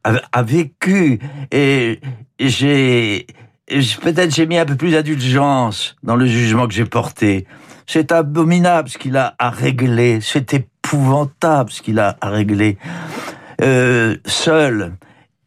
a, 0.04 0.44
vécu. 0.44 1.20
Et 1.52 2.00
j'ai 2.40 3.28
peut-être 4.02 4.34
j'ai 4.34 4.46
mis 4.46 4.58
un 4.58 4.66
peu 4.66 4.76
plus 4.76 4.92
d'indulgence 4.92 5.96
dans 6.04 6.16
le 6.16 6.26
jugement 6.26 6.68
que 6.68 6.74
j'ai 6.74 6.86
porté. 6.86 7.46
C'est 7.86 8.12
abominable 8.12 8.90
ce 8.90 8.98
qu'il 8.98 9.18
a 9.18 9.36
à 9.40 9.50
régler, 9.50 10.20
c'est 10.22 10.54
épouvantable 10.54 11.72
ce 11.72 11.82
qu'il 11.82 12.00
a 12.00 12.18
à 12.22 12.30
régler 12.30 12.78
euh, 13.62 14.18
seul 14.26 14.94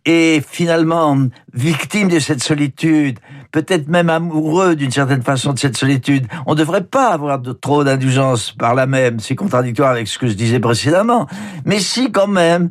et 0.04 0.42
finalement 0.49 1.16
victime 1.52 2.09
de 2.09 2.19
cette 2.19 2.42
solitude, 2.42 3.19
peut-être 3.52 3.88
même 3.88 4.11
amoureux 4.11 4.76
d'une 4.76 4.90
certaine 4.90 5.23
façon 5.23 5.52
de 5.52 5.59
cette 5.59 5.76
solitude. 5.76 6.26
On 6.47 6.52
ne 6.52 6.59
devrait 6.59 6.85
pas 6.85 7.09
avoir 7.09 7.38
de 7.38 7.52
trop 7.52 7.85
d'indulgence 7.85 8.52
par 8.52 8.75
là 8.75 8.87
même, 8.87 9.21
c'est 9.21 9.35
contradictoire 9.35 9.90
avec 9.90 10.09
ce 10.09 10.19
que 10.19 10.26
je 10.26 10.35
disais 10.35 10.61
précédemment, 10.61 11.26
mais 11.64 11.80
si 11.80 12.12
quand 12.12 12.28
même, 12.28 12.71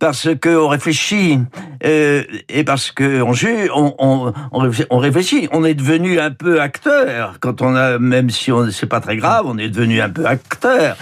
parce 0.00 0.28
que 0.40 0.48
on 0.48 0.68
réfléchit 0.68 1.38
euh, 1.84 2.24
et 2.48 2.64
parce 2.64 2.90
que 2.90 3.22
on 3.22 3.32
juge, 3.32 3.70
on, 3.74 3.94
on, 3.98 4.32
on, 4.50 4.98
réfléchit. 4.98 5.48
On 5.52 5.64
est 5.64 5.74
devenu 5.74 6.18
un 6.18 6.30
peu 6.30 6.60
acteur 6.60 7.36
quand 7.40 7.62
on 7.62 7.76
a, 7.76 7.98
même 7.98 8.30
si 8.30 8.50
on 8.50 8.70
c'est 8.70 8.86
pas 8.86 9.00
très 9.00 9.16
grave, 9.16 9.44
on 9.46 9.58
est 9.58 9.68
devenu 9.68 10.00
un 10.00 10.08
peu 10.08 10.26
acteur. 10.26 10.96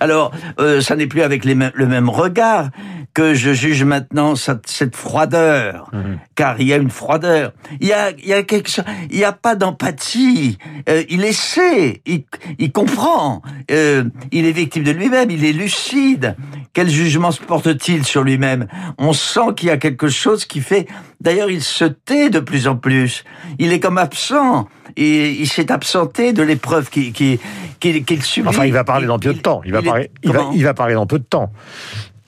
Alors, 0.00 0.32
euh, 0.60 0.80
ça 0.80 0.96
n'est 0.96 1.08
plus 1.08 1.22
avec 1.22 1.44
les 1.44 1.54
le 1.74 1.86
même 1.86 2.08
regard 2.08 2.70
que 3.14 3.32
je 3.32 3.52
juge 3.52 3.84
maintenant 3.84 4.34
cette, 4.34 4.68
cette 4.68 4.96
froideur, 4.96 5.88
mhm. 5.92 6.18
car 6.34 6.60
il 6.60 6.66
y 6.66 6.72
a 6.72 6.76
une 6.76 6.90
froideur. 6.90 7.52
Il 7.80 7.86
y 7.86 7.92
a, 7.92 8.10
il 8.10 8.26
y 8.26 8.32
a 8.32 8.42
quelque 8.42 8.68
chose. 8.68 8.84
Il 9.10 9.16
n'y 9.16 9.24
a 9.24 9.32
pas 9.32 9.54
d'empathie. 9.54 10.58
Euh, 10.88 11.04
il 11.08 11.24
essaie, 11.24 12.02
il, 12.06 12.24
il 12.58 12.72
comprend. 12.72 13.40
Euh, 13.70 14.04
il 14.32 14.46
est 14.46 14.52
victime 14.52 14.82
de 14.82 14.90
lui-même. 14.90 15.30
Il 15.30 15.44
est 15.44 15.52
lucide. 15.52 16.36
Quel 16.74 16.90
jugement 16.90 17.30
se 17.30 17.40
porte-t-il 17.40 18.04
sur 18.04 18.24
lui-même? 18.24 18.66
On 18.98 19.12
sent 19.12 19.54
qu'il 19.56 19.68
y 19.68 19.70
a 19.70 19.76
quelque 19.76 20.08
chose 20.08 20.44
qui 20.44 20.60
fait. 20.60 20.88
D'ailleurs, 21.20 21.48
il 21.48 21.62
se 21.62 21.84
tait 21.84 22.30
de 22.30 22.40
plus 22.40 22.66
en 22.66 22.76
plus. 22.76 23.22
Il 23.60 23.72
est 23.72 23.78
comme 23.78 23.96
absent. 23.96 24.68
Et 24.96 25.30
il 25.30 25.48
s'est 25.48 25.70
absenté 25.72 26.32
de 26.32 26.42
l'épreuve 26.42 26.90
qu'il 26.90 27.12
qui, 27.12 27.38
qui, 27.80 28.22
subit. 28.22 28.48
Enfin, 28.48 28.64
il 28.64 28.72
va 28.72 28.84
parler 28.84 29.06
dans 29.06 29.18
peu 29.18 29.34
de 29.34 29.38
temps. 29.38 29.62
Il 29.64 29.72
va, 29.72 29.82
parler, 29.82 30.10
il, 30.22 30.32
va, 30.32 30.50
il 30.52 30.64
va 30.64 30.74
parler 30.74 30.94
dans 30.94 31.06
peu 31.06 31.18
de 31.18 31.24
temps. 31.24 31.52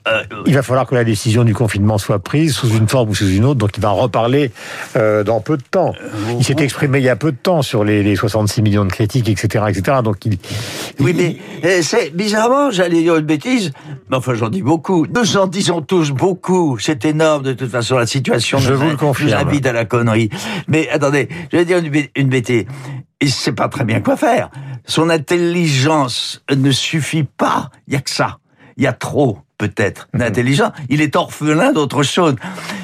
Euh, 0.07 0.23
il 0.45 0.53
va 0.53 0.61
falloir 0.61 0.85
que 0.85 0.95
la 0.95 1.03
décision 1.03 1.43
du 1.43 1.53
confinement 1.53 1.97
soit 1.97 2.19
prise 2.19 2.53
sous 2.53 2.69
une 2.69 2.87
forme 2.87 3.09
ou 3.09 3.15
sous 3.15 3.29
une 3.29 3.45
autre, 3.45 3.59
donc 3.59 3.71
il 3.77 3.81
va 3.81 3.91
en 3.91 3.95
reparler 3.95 4.51
euh, 4.95 5.23
dans 5.23 5.41
peu 5.41 5.57
de 5.57 5.63
temps. 5.69 5.93
Il 6.37 6.43
s'est 6.43 6.55
exprimé 6.59 6.99
il 6.99 7.05
y 7.05 7.09
a 7.09 7.15
peu 7.15 7.31
de 7.31 7.37
temps 7.37 7.61
sur 7.61 7.83
les, 7.83 8.03
les 8.03 8.15
66 8.15 8.61
millions 8.61 8.85
de 8.85 8.91
critiques, 8.91 9.29
etc., 9.29 9.65
etc. 9.69 9.99
Donc 10.03 10.25
il. 10.25 10.37
Oui, 10.99 11.13
mais 11.15 11.37
euh, 11.65 11.81
c'est 11.81 12.15
bizarrement, 12.15 12.71
j'allais 12.71 13.01
dire 13.01 13.15
une 13.17 13.25
bêtise, 13.25 13.71
mais 14.09 14.17
enfin 14.17 14.33
j'en 14.33 14.49
dis 14.49 14.61
beaucoup. 14.61 15.05
Nous 15.13 15.37
en 15.37 15.47
disons 15.47 15.81
tous 15.81 16.11
beaucoup. 16.11 16.77
C'est 16.79 17.05
énorme 17.05 17.43
de 17.43 17.53
toute 17.53 17.71
façon 17.71 17.97
la 17.97 18.07
situation. 18.07 18.59
Je 18.59 18.73
vous 18.73 18.89
le 18.89 18.97
confirme. 18.97 19.47
invite 19.47 19.65
à 19.65 19.73
la 19.73 19.85
connerie. 19.85 20.29
Mais 20.67 20.89
attendez, 20.89 21.29
je 21.51 21.57
vais 21.57 21.65
dire 21.65 21.81
une 22.15 22.29
bêtise. 22.29 22.65
Il 23.19 23.31
sait 23.31 23.51
pas 23.51 23.67
très 23.67 23.83
bien 23.83 23.99
quoi 23.99 24.15
faire. 24.15 24.49
Son 24.85 25.09
intelligence 25.09 26.43
ne 26.55 26.71
suffit 26.71 27.23
pas. 27.23 27.71
Il 27.87 27.93
y 27.93 27.97
a 27.97 28.01
que 28.01 28.11
ça. 28.11 28.37
Il 28.77 28.83
y 28.83 28.87
a 28.87 28.93
trop 28.93 29.39
peut-être 29.57 30.07
mhm. 30.13 30.19
d'intelligent. 30.19 30.71
Il 30.89 31.01
est 31.01 31.15
orphelin 31.15 31.73
d'autre 31.73 32.03
chose. 32.03 32.35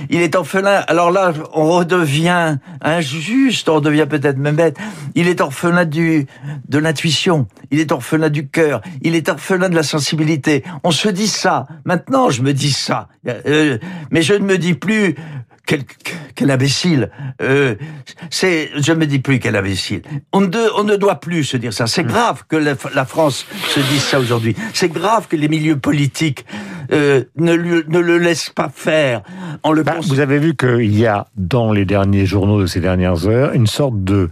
Il 0.10 0.22
est 0.22 0.36
orphelin. 0.36 0.84
Alors 0.88 1.12
là, 1.12 1.34
on 1.54 1.70
redevient 1.70 2.58
injuste, 2.82 3.70
on 3.70 3.80
devient 3.80 4.08
peut-être 4.10 4.38
même 4.38 4.56
bête. 4.56 4.78
Il 5.16 5.28
est 5.28 5.42
orphelin 5.42 5.86
du 5.86 6.26
de 6.68 6.78
l'intuition. 6.78 7.48
Il 7.72 7.80
est 7.80 7.92
orphelin 7.92 8.30
du 8.30 8.48
cœur. 8.48 8.82
Il 9.02 9.16
est 9.16 9.30
orphelin 9.30 9.70
de 9.70 9.76
la 9.76 9.84
sensibilité. 9.84 10.64
On 10.84 10.92
se 10.92 11.10
dit 11.10 11.28
ça. 11.28 11.68
Maintenant, 11.86 12.30
je 12.30 12.42
me 12.42 12.54
dis 12.54 12.72
ça. 12.72 13.08
Euh, 13.28 13.78
mais 14.12 14.22
je 14.22 14.34
ne 14.34 14.46
me 14.46 14.58
dis 14.58 14.74
plus 14.74 15.16
quel, 15.66 15.84
quel 16.36 16.52
imbécile. 16.52 17.10
Euh, 17.42 17.76
c'est, 18.30 18.70
je 18.76 18.94
me 18.94 19.06
dis 19.06 19.20
plus 19.20 19.40
quel 19.40 19.56
imbécile. 19.56 20.02
On 20.32 20.42
ne, 20.42 20.80
on 20.80 20.84
ne 20.84 20.96
doit 20.96 21.20
plus 21.20 21.44
se 21.44 21.58
dire 21.58 21.74
ça. 21.74 21.88
C'est 21.88 22.04
grave 22.04 22.44
que 22.48 22.56
la, 22.56 22.76
la 22.94 23.06
France 23.06 23.46
se 23.70 23.80
dise 23.80 24.04
ça 24.04 24.20
aujourd'hui. 24.20 24.56
C'est 24.74 24.92
grave 24.92 25.28
que 25.28 25.36
les 25.36 25.48
milieux 25.48 25.78
politiques 25.78 26.46
euh, 26.92 27.24
ne, 27.38 27.54
ne 27.56 28.00
le 28.00 28.18
laissent 28.18 28.50
pas 28.50 28.70
faire. 28.74 29.22
En 29.64 29.72
le 29.72 29.84
bah, 29.84 29.96
vous 30.02 30.20
avez 30.20 30.38
vu 30.38 30.56
qu'il 30.56 30.98
y 30.98 31.06
a 31.06 31.28
dans 31.38 31.72
les 31.72 31.86
derniers 31.86 32.26
journaux 32.26 32.62
de 32.62 32.66
ces 32.66 32.80
dernières 32.80 33.28
heures 33.28 33.54
une 33.54 33.68
sorte 33.68 34.04
de 34.04 34.30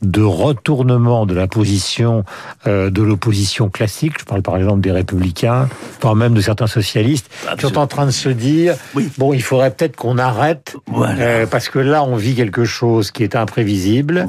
de 0.00 0.22
retournement 0.22 1.26
de 1.26 1.34
la 1.34 1.48
position 1.48 2.24
euh, 2.66 2.88
de 2.88 3.02
l'opposition 3.02 3.68
classique. 3.68 4.20
Je 4.20 4.24
parle 4.24 4.42
par 4.42 4.56
exemple 4.56 4.80
des 4.80 4.92
républicains, 4.92 5.68
voire 6.00 6.14
même 6.14 6.34
de 6.34 6.40
certains 6.40 6.68
socialistes, 6.68 7.28
qui 7.56 7.62
sont 7.62 7.78
en 7.78 7.88
train 7.88 8.06
de 8.06 8.12
se 8.12 8.28
dire 8.28 8.76
oui. 8.94 9.10
bon, 9.18 9.32
il 9.32 9.42
faudrait 9.42 9.72
peut-être 9.72 9.96
qu'on 9.96 10.18
arrête 10.18 10.67
euh, 10.92 11.46
parce 11.46 11.68
que 11.68 11.78
là, 11.78 12.02
on 12.02 12.16
vit 12.16 12.34
quelque 12.34 12.64
chose 12.64 13.10
qui 13.10 13.22
est 13.22 13.36
imprévisible. 13.36 14.26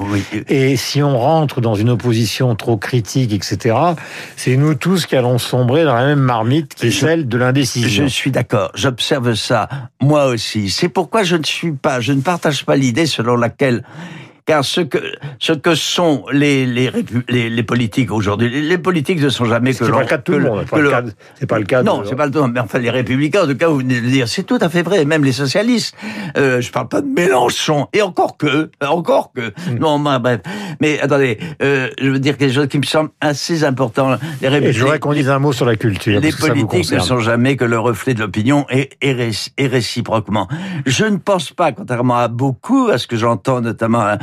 Et 0.48 0.78
si 0.78 1.02
on 1.02 1.18
rentre 1.18 1.62
dans 1.62 1.76
une 1.76 1.90
opposition 1.90 2.56
trop 2.56 2.78
critique, 2.78 3.34
etc., 3.34 3.76
c'est 4.36 4.58
nous 4.58 4.76
tous 4.76 5.06
qui 5.06 5.16
allons 5.16 5.38
sombrer 5.38 5.84
dans 5.84 5.96
la 5.96 6.06
même 6.06 6.20
marmite 6.20 6.76
qui 6.76 6.88
est 6.88 6.92
celle 6.92 7.28
de 7.28 7.38
l'indécision. 7.38 8.04
Je 8.04 8.10
suis 8.10 8.32
d'accord. 8.32 8.72
J'observe 8.76 9.36
ça 9.36 9.70
moi 10.02 10.26
aussi. 10.26 10.70
C'est 10.70 10.90
pourquoi 10.90 11.24
je 11.24 11.36
ne 11.36 11.44
suis 11.44 11.72
pas, 11.72 12.00
je 12.00 12.14
ne 12.14 12.22
partage 12.22 12.66
pas 12.66 12.76
l'idée 12.76 13.06
selon 13.06 13.36
laquelle 13.36 13.84
car 14.50 14.66
ce 14.66 14.82
que 14.82 14.98
ce 15.38 15.54
que 15.54 15.76
sont 15.76 16.26
les 16.34 16.66
les, 16.66 16.92
les, 17.50 17.64
politiques 17.64 18.12
aujourd'hui, 18.12 18.50
les, 18.50 18.78
politiques 18.80 19.22
ne 19.22 19.30
sont 19.30 19.46
jamais 19.46 19.76
que 19.76 19.86
c'est 19.86 19.92
pas 19.92 20.02
le 20.02 20.08
cas 20.08 20.18
de 20.18 20.24
tout 20.24 20.32
le 20.32 20.40
monde. 20.40 20.66
C'est 20.66 21.46
pas, 21.46 21.60
le 21.60 21.66
cas. 21.66 21.84
Non, 21.84 22.02
c'est 22.04 22.16
pas 22.16 22.26
le 22.26 22.32
cas. 22.32 22.48
Mais 22.48 22.60
enfin, 22.60 22.80
les 22.80 22.90
républicains, 22.90 23.44
en 23.44 23.48
tout 23.48 23.56
cas, 23.56 23.68
vous 23.68 23.78
venez 23.78 24.02
de 24.02 24.06
le 24.06 24.12
dire, 24.12 24.28
c'est 24.28 24.42
tout 24.42 24.58
à 24.60 24.68
fait 24.70 24.82
vrai. 24.82 25.06
Même 25.06 25.24
les 25.24 25.34
socialistes. 25.34 25.96
Euh, 26.36 26.62
je 26.62 26.72
parle 26.72 26.88
pas 26.88 27.02
de 27.02 27.08
Mélenchon. 27.08 27.88
Et 27.94 28.02
encore 28.02 28.38
que, 28.38 28.72
encore 28.84 29.34
que. 29.34 29.50
Hmm. 29.70 29.78
Non, 29.80 30.00
mais 30.00 30.18
bref. 30.18 30.42
Mais 30.82 31.00
attendez, 31.00 31.38
euh, 31.62 31.90
je 32.02 32.10
veux 32.10 32.20
dire 32.20 32.36
quelque 32.36 32.54
chose 32.56 32.68
qui 32.68 32.80
me 32.80 32.84
semble 32.84 33.12
assez 33.22 33.64
important. 33.64 34.18
Les 34.42 34.48
républicains. 34.48 34.80
Je 34.80 34.84
voudrais 34.84 35.00
qu'on 35.00 35.14
dise 35.14 35.30
un 35.30 35.38
mot 35.40 35.54
sur 35.54 35.68
la 35.68 35.76
culture. 35.76 36.20
Les 36.20 36.32
politiques 36.32 36.92
ne 36.92 37.00
sont 37.00 37.20
jamais 37.20 37.56
que 37.56 37.66
le 37.66 37.78
reflet 37.78 38.16
de 38.16 38.20
l'opinion 38.20 38.66
et, 38.72 38.90
et, 39.04 39.16
et 39.60 39.68
réciproquement. 39.68 40.48
Je 40.88 41.06
ne 41.06 41.18
pense 41.18 41.52
pas, 41.52 41.72
contrairement 41.72 42.18
à 42.18 42.28
beaucoup, 42.30 42.88
à 42.88 42.98
ce 42.98 43.06
que 43.06 43.16
j'entends 43.16 43.62
notamment 43.62 44.18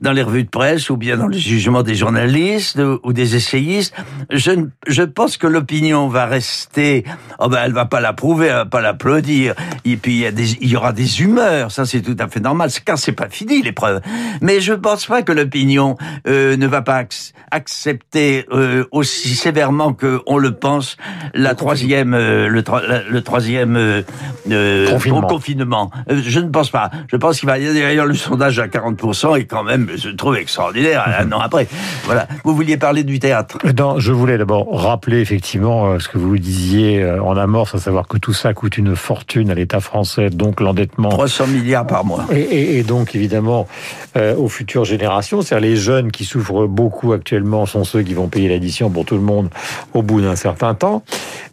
dans 0.00 0.12
les 0.12 0.22
revues 0.22 0.44
de 0.44 0.48
presse 0.48 0.90
ou 0.90 0.96
bien 0.96 1.16
dans 1.16 1.26
le 1.26 1.36
jugement 1.36 1.82
des 1.82 1.94
journalistes 1.94 2.80
ou 3.02 3.12
des 3.12 3.36
essayistes. 3.36 3.94
Je, 4.30 4.66
je 4.86 5.02
pense 5.02 5.36
que 5.36 5.46
l'opinion 5.46 6.08
va 6.08 6.26
rester, 6.26 7.04
oh 7.38 7.48
ben 7.48 7.60
elle 7.64 7.72
va 7.72 7.84
pas 7.84 8.00
l'approuver, 8.00 8.46
elle 8.46 8.54
va 8.54 8.66
pas 8.66 8.80
l'applaudir. 8.80 9.54
Et 9.84 9.96
puis 9.96 10.12
il 10.12 10.18
y, 10.18 10.26
a 10.26 10.32
des, 10.32 10.52
il 10.60 10.68
y 10.68 10.76
aura 10.76 10.92
des 10.92 11.22
humeurs, 11.22 11.70
ça 11.70 11.84
c'est 11.84 12.00
tout 12.00 12.16
à 12.18 12.28
fait 12.28 12.40
normal, 12.40 12.70
car 12.84 12.98
c'est 12.98 13.12
pas 13.12 13.28
fini 13.28 13.62
l'épreuve. 13.62 14.00
Mais 14.40 14.60
je 14.60 14.72
pense 14.72 15.06
pas 15.06 15.22
que 15.22 15.32
l'opinion 15.32 15.96
euh, 16.26 16.56
ne 16.56 16.66
va 16.66 16.82
pas 16.82 17.04
accepter 17.50 18.46
euh, 18.52 18.84
aussi 18.92 19.34
sévèrement 19.34 19.92
que 19.92 20.20
on 20.26 20.38
le 20.38 20.52
pense 20.52 20.96
la 21.34 21.54
troisième, 21.54 22.14
euh, 22.14 22.48
le, 22.48 22.62
le, 23.10 23.22
troisième 23.22 23.76
euh, 23.76 24.90
confinement. 24.90 25.22
confinement. 25.22 25.90
je 26.08 26.40
ne 26.40 26.48
pense 26.48 26.70
pas. 26.70 26.90
Je 27.08 27.16
pense 27.16 27.40
qu'il 27.40 27.48
va 27.48 27.58
y 27.58 27.82
avoir 27.82 28.06
le 28.06 28.14
sondage 28.14 28.58
à 28.58 28.66
40% 28.66 29.38
et 29.38 29.46
quand 29.46 29.64
même, 29.64 29.88
je 29.96 30.10
trouve 30.10 30.36
extraordinaire 30.36 31.04
un 31.18 31.30
an 31.32 31.40
après. 31.40 31.66
Voilà. 32.04 32.26
Vous 32.44 32.54
vouliez 32.54 32.76
parler 32.76 33.04
du 33.04 33.18
théâtre 33.18 33.58
non, 33.78 33.98
Je 33.98 34.12
voulais 34.12 34.38
d'abord 34.38 34.66
rappeler 34.72 35.20
effectivement 35.20 35.86
euh, 35.86 35.98
ce 35.98 36.08
que 36.08 36.18
vous 36.18 36.38
disiez 36.38 37.02
euh, 37.02 37.22
en 37.22 37.36
amorce, 37.36 37.74
à 37.74 37.78
savoir 37.78 38.08
que 38.08 38.18
tout 38.18 38.32
ça 38.32 38.54
coûte 38.54 38.78
une 38.78 38.96
fortune 38.96 39.50
à 39.50 39.54
l'État 39.54 39.80
français, 39.80 40.30
donc 40.30 40.60
l'endettement. 40.60 41.08
300 41.08 41.46
milliards 41.48 41.86
par 41.86 42.04
mois. 42.04 42.26
Et, 42.32 42.82
donc 42.82 43.14
évidemment 43.14 43.68
euh, 44.16 44.34
aux 44.36 44.48
futures 44.48 44.84
générations, 44.84 45.42
c'est-à-dire 45.42 45.70
les 45.70 45.76
jeunes 45.76 46.10
qui 46.10 46.24
souffrent 46.24 46.66
beaucoup 46.66 47.12
actuellement 47.12 47.66
sont 47.66 47.84
ceux 47.84 48.02
qui 48.02 48.14
vont 48.14 48.28
payer 48.28 48.48
l'addition 48.48 48.90
pour 48.90 49.04
tout 49.04 49.16
le 49.16 49.20
monde 49.20 49.50
au 49.94 50.02
bout 50.02 50.20
d'un 50.20 50.36
certain 50.36 50.74
temps. 50.74 51.02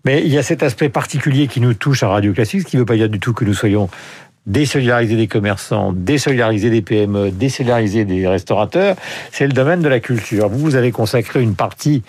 Mais 0.06 0.22
il 0.24 0.34
y 0.34 0.38
a 0.38 0.44
cet 0.44 0.64
aspect 0.64 0.90
particulier 0.90 1.48
qui 1.48 1.60
nous 1.60 1.74
touche 1.74 2.04
à 2.04 2.08
Radio 2.08 2.34
Classique, 2.34 2.62
ce 2.62 2.66
qui 2.66 2.78
ne 2.78 2.82
veut 2.82 2.86
pas 2.86 2.96
dire 2.96 3.10
du 3.10 3.20
tout 3.20 3.34
que 3.34 3.44
nous 3.44 3.54
soyons 3.54 3.90
désolidariser 4.48 5.18
des 5.18 5.28
commerçants, 5.28 5.94
désolidariser 5.94 6.70
des 6.70 6.82
PME, 6.82 7.32
désolidariser 7.32 8.06
des 8.06 8.28
restaurateurs, 8.28 8.96
c'est 9.32 9.46
le 9.46 9.54
domaine 9.54 9.82
de 9.82 9.90
la 9.90 10.00
culture. 10.00 10.50
Vous, 10.50 10.60
vous 10.60 10.76
avez 10.76 10.92
consacré 10.92 11.42
une 11.44 11.54
partie 11.54 12.02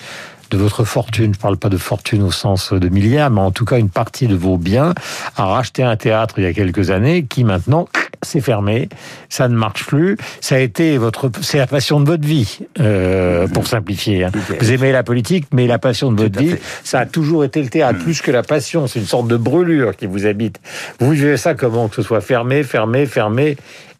de 0.50 0.56
votre 0.56 0.84
fortune, 0.84 1.34
je 1.34 1.38
ne 1.38 1.42
parle 1.42 1.58
pas 1.58 1.68
de 1.68 1.76
fortune 1.76 2.22
au 2.22 2.30
sens 2.30 2.72
de 2.72 2.88
milliards, 2.88 3.30
mais 3.30 3.40
en 3.40 3.50
tout 3.50 3.66
cas 3.66 3.78
une 3.78 3.90
partie 3.90 4.28
de 4.28 4.34
vos 4.34 4.56
biens, 4.56 4.94
à 5.36 5.44
racheter 5.44 5.82
un 5.82 5.96
théâtre 5.96 6.36
il 6.38 6.44
y 6.44 6.46
a 6.46 6.54
quelques 6.54 6.90
années 6.90 7.26
qui 7.26 7.44
maintenant 7.44 7.86
c'est 8.28 8.40
fermé, 8.40 8.88
ça 9.28 9.48
ne 9.48 9.56
marche 9.56 9.86
plus. 9.86 10.16
Ça 10.40 10.56
a 10.56 10.58
été 10.58 10.98
votre, 10.98 11.30
c'est 11.40 11.58
la 11.58 11.66
passion 11.66 12.00
de 12.00 12.06
votre 12.06 12.26
vie, 12.26 12.60
euh, 12.80 13.46
pour 13.48 13.66
simplifier. 13.66 14.24
Hein. 14.24 14.30
Vous 14.60 14.72
aimez 14.72 14.92
la 14.92 15.02
politique, 15.02 15.46
mais 15.52 15.66
la 15.66 15.78
passion 15.78 16.12
de 16.12 16.22
votre 16.22 16.38
vie, 16.38 16.54
ça 16.84 17.00
a 17.00 17.06
toujours 17.06 17.44
été 17.44 17.62
le 17.62 17.68
théâtre, 17.68 17.98
plus 17.98 18.20
que 18.20 18.30
la 18.30 18.42
passion. 18.42 18.86
C'est 18.86 19.00
une 19.00 19.06
sorte 19.06 19.28
de 19.28 19.36
brûlure 19.36 19.96
qui 19.96 20.06
vous 20.06 20.26
habite. 20.26 20.60
Vous 21.00 21.10
vivez 21.10 21.36
ça 21.36 21.54
comment 21.54 21.88
que 21.88 21.96
ce 21.96 22.02
soit 22.02 22.20
fermé, 22.20 22.62
fermé, 22.62 23.06
fermé, 23.06 23.56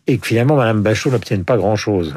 et 0.07 0.19
que 0.19 0.27
finalement 0.27 0.57
Madame 0.57 0.83
Bachot 0.83 1.11
n'obtienne 1.11 1.45
pas 1.45 1.57
grand 1.57 1.77
chose. 1.77 2.15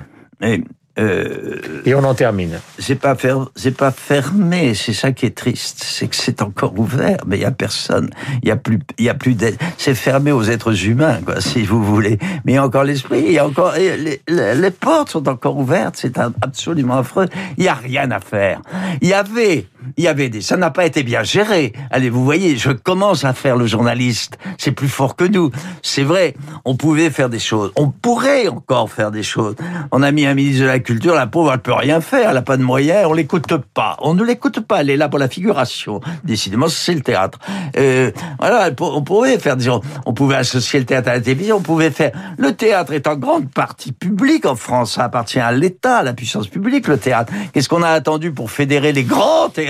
Euh, 0.99 1.81
et 1.85 1.95
on 1.95 2.03
en 2.03 2.13
termine. 2.13 2.59
C'est 2.77 2.95
pas 2.95 3.15
c'est 3.55 3.75
pas 3.75 3.91
fermé. 3.91 4.73
C'est 4.73 4.93
ça 4.93 5.11
qui 5.11 5.25
est 5.25 5.35
triste, 5.35 5.83
c'est 5.83 6.07
que 6.07 6.15
c'est 6.15 6.41
encore 6.41 6.77
ouvert, 6.77 7.19
mais 7.25 7.37
il 7.37 7.41
y 7.41 7.45
a 7.45 7.51
personne. 7.51 8.09
Il 8.43 8.49
y 8.49 8.51
a 8.51 8.57
plus, 8.57 8.79
il 8.97 9.05
y 9.05 9.09
a 9.09 9.13
plus. 9.13 9.37
C'est 9.77 9.95
fermé 9.95 10.31
aux 10.31 10.43
êtres 10.43 10.85
humains, 10.85 11.19
quoi, 11.25 11.39
si 11.39 11.63
vous 11.63 11.83
voulez. 11.83 12.17
Mais 12.43 12.53
il 12.53 12.55
y 12.55 12.57
a 12.57 12.65
encore 12.65 12.83
l'esprit. 12.83 13.23
Il 13.25 13.31
y 13.31 13.39
a 13.39 13.45
encore 13.45 13.73
les, 13.77 14.21
les, 14.27 14.71
portes 14.71 15.09
sont 15.09 15.27
encore 15.29 15.57
ouvertes. 15.57 15.95
C'est 15.97 16.17
absolument 16.17 16.97
affreux. 16.97 17.27
Il 17.57 17.63
y 17.63 17.69
a 17.69 17.73
rien 17.73 18.11
à 18.11 18.19
faire. 18.19 18.61
Il 19.01 19.07
y 19.07 19.13
avait, 19.13 19.67
il 19.97 20.03
y 20.03 20.07
avait 20.07 20.29
des. 20.29 20.41
Ça 20.41 20.57
n'a 20.57 20.71
pas 20.71 20.85
été 20.85 21.03
bien 21.03 21.23
géré. 21.23 21.73
Allez, 21.89 22.09
vous 22.09 22.23
voyez, 22.23 22.57
je 22.57 22.71
commence 22.71 23.23
à 23.25 23.33
faire 23.33 23.55
le 23.55 23.67
journaliste. 23.67 24.37
C'est 24.57 24.71
plus 24.71 24.89
fort 24.89 25.15
que 25.15 25.23
nous. 25.23 25.51
C'est 25.81 26.03
vrai. 26.03 26.35
On 26.65 26.75
pouvait 26.75 27.09
faire 27.09 27.29
des 27.29 27.39
choses. 27.39 27.71
On 27.75 27.89
pourrait 27.89 28.47
encore 28.47 28.89
faire 28.89 29.11
des 29.11 29.23
choses. 29.23 29.55
On 29.91 30.03
a 30.03 30.11
mis 30.11 30.25
un 30.25 30.33
ministre 30.33 30.63
de 30.63 30.67
la 30.67 30.79
culture, 30.79 31.15
la 31.15 31.27
pauvre, 31.27 31.51
elle 31.53 31.59
peut 31.59 31.73
rien 31.73 32.01
faire, 32.01 32.29
elle 32.29 32.35
n'a 32.35 32.41
pas 32.41 32.57
de 32.57 32.63
moyens, 32.63 33.07
on 33.07 33.13
l'écoute 33.13 33.47
pas. 33.73 33.97
On 34.01 34.13
ne 34.13 34.23
l'écoute 34.23 34.59
pas, 34.61 34.81
elle 34.81 34.89
est 34.89 34.97
là 34.97 35.09
pour 35.09 35.19
la 35.19 35.27
figuration. 35.27 36.01
Décidément, 36.23 36.67
c'est 36.67 36.93
le 36.93 37.01
théâtre. 37.01 37.39
Euh, 37.77 38.11
voilà, 38.39 38.69
on 38.79 39.03
pouvait 39.03 39.37
faire, 39.39 39.57
disons, 39.57 39.81
on 40.05 40.13
pouvait 40.13 40.35
associer 40.35 40.79
le 40.79 40.85
théâtre 40.85 41.09
à 41.09 41.13
la 41.13 41.21
télévision, 41.21 41.57
on 41.57 41.61
pouvait 41.61 41.91
faire. 41.91 42.11
Le 42.37 42.53
théâtre 42.53 42.93
est 42.93 43.07
en 43.07 43.15
grande 43.15 43.49
partie 43.49 43.91
public 43.91 44.45
en 44.45 44.55
France, 44.55 44.93
ça 44.93 45.03
appartient 45.03 45.39
à 45.39 45.51
l'État, 45.51 45.97
à 45.97 46.03
la 46.03 46.13
puissance 46.13 46.47
publique, 46.47 46.87
le 46.87 46.97
théâtre. 46.97 47.31
Qu'est-ce 47.53 47.69
qu'on 47.69 47.83
a 47.83 47.89
attendu 47.89 48.31
pour 48.31 48.51
fédérer 48.51 48.93
les 48.93 49.03
grands 49.03 49.49
théâtres, 49.49 49.61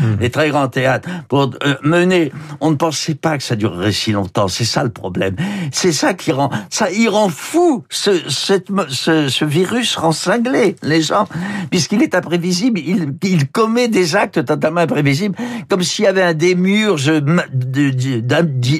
mmh. 0.00 0.04
les 0.20 0.30
très 0.30 0.50
grands 0.50 0.68
théâtres, 0.68 1.08
pour 1.28 1.50
euh, 1.64 1.74
mener 1.82 2.32
On 2.60 2.70
ne 2.70 2.76
pensait 2.76 3.14
pas 3.14 3.36
que 3.38 3.44
ça 3.44 3.56
durerait 3.56 3.92
si 3.92 4.12
longtemps. 4.12 4.48
C'est 4.48 4.64
ça 4.64 4.82
le 4.84 4.90
problème. 4.90 5.36
C'est 5.72 5.92
ça 5.92 6.14
qui 6.14 6.32
rend, 6.32 6.50
ça, 6.70 6.90
il 6.90 7.08
rend 7.08 7.28
fou. 7.28 7.84
Ce, 7.88 8.28
cette, 8.28 8.68
ce, 8.88 9.28
ce 9.28 9.44
virus 9.44 9.96
rend 9.96 10.12
cinglé 10.12 10.76
les 10.82 11.02
gens, 11.02 11.26
puisqu'il 11.70 12.02
est 12.02 12.14
imprévisible, 12.14 12.78
il, 12.78 13.14
il, 13.22 13.48
commet 13.48 13.88
des 13.88 14.16
actes 14.16 14.44
totalement 14.44 14.80
imprévisibles, 14.80 15.36
comme 15.68 15.82
s'il 15.82 16.04
y 16.04 16.08
avait 16.08 16.22
un 16.22 16.34
démurge 16.34 17.12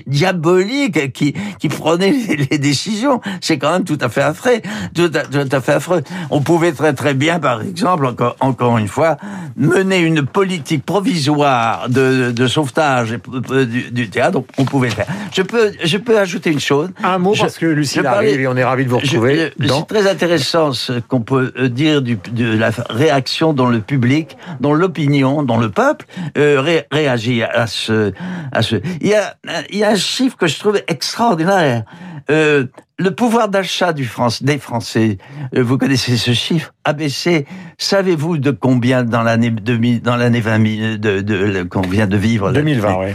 diabolique 0.06 1.12
qui, 1.12 1.34
qui 1.58 1.68
prenait 1.68 2.12
les, 2.50 2.58
décisions. 2.58 3.20
C'est 3.40 3.58
quand 3.58 3.72
même 3.72 3.84
tout 3.84 3.98
à 4.00 4.08
fait 4.08 4.22
affreux, 4.22 4.60
tout 4.94 5.10
à, 5.14 5.60
fait 5.60 5.72
affreux. 5.72 6.02
On 6.30 6.40
pouvait 6.40 6.72
très 6.72 6.92
très 6.92 7.14
bien, 7.14 7.38
par 7.38 7.62
exemple, 7.62 8.06
encore, 8.06 8.36
encore 8.40 8.78
une 8.78 8.88
fois, 8.88 9.16
mener 9.56 9.98
une 9.98 10.24
politique 10.24 10.71
politique 10.78 10.86
provisoire 10.86 11.88
de, 11.88 12.30
de 12.30 12.46
sauvetage 12.46 13.10
du, 13.10 13.90
du, 13.90 14.10
théâtre, 14.10 14.42
on 14.58 14.64
pouvait 14.64 14.88
le 14.88 14.94
faire. 14.94 15.06
Je 15.32 15.42
peux, 15.42 15.72
je 15.82 15.96
peux 15.98 16.18
ajouter 16.18 16.50
une 16.50 16.60
chose. 16.60 16.90
Un 17.02 17.18
mot, 17.18 17.34
parce 17.38 17.58
que 17.58 17.66
Lucille 17.66 18.06
arrive 18.06 18.40
et 18.40 18.46
on 18.46 18.56
est 18.56 18.64
ravis 18.64 18.84
de 18.84 18.90
vous 18.90 18.98
retrouver. 18.98 19.52
C'est 19.60 19.86
très 19.86 20.08
intéressant 20.08 20.72
ce 20.72 21.00
qu'on 21.00 21.20
peut 21.20 21.52
euh, 21.58 21.68
dire 21.68 22.02
du, 22.02 22.18
de 22.32 22.56
la 22.56 22.70
réaction 22.90 23.52
dans 23.52 23.68
le 23.68 23.80
public, 23.80 24.36
dans 24.60 24.72
l'opinion, 24.72 25.42
dans 25.42 25.58
le 25.58 25.70
peuple, 25.70 26.06
euh, 26.38 26.82
réagit 26.90 27.42
à 27.42 27.66
ce, 27.66 28.12
à 28.52 28.62
ce. 28.62 28.76
Il 29.00 29.08
y 29.08 29.14
a, 29.14 29.34
il 29.70 29.78
y 29.78 29.84
a 29.84 29.90
un 29.90 29.96
chiffre 29.96 30.36
que 30.36 30.46
je 30.46 30.58
trouve 30.58 30.80
extraordinaire. 30.88 31.84
Euh, 32.30 32.66
le 32.98 33.10
pouvoir 33.10 33.48
d'achat 33.48 33.92
du 33.92 34.04
France, 34.04 34.42
des 34.42 34.58
Français, 34.58 35.18
euh, 35.56 35.62
vous 35.62 35.76
connaissez 35.76 36.16
ce 36.16 36.32
chiffre, 36.32 36.72
a 36.84 36.92
baissé. 36.92 37.46
Savez-vous 37.78 38.38
de 38.38 38.50
combien 38.50 39.04
dans 39.04 39.22
l'année 39.22 39.50
dans 39.50 40.16
l'année 40.16 40.40
20 40.40 40.98
de, 40.98 41.20
de, 41.20 41.62
qu'on 41.64 41.82
vient 41.82 42.06
de 42.06 42.16
vivre 42.16 42.52
2020, 42.52 42.96
oui. 42.98 43.12